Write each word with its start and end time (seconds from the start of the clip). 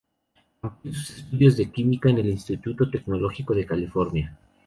Amplió 0.63 0.95
sus 0.95 1.19
estudios 1.19 1.57
de 1.57 1.69
química 1.69 2.09
en 2.09 2.17
el 2.17 2.29
Instituto 2.31 2.89
Tecnológico 2.89 3.53
de 3.53 3.67
California. 3.67 4.35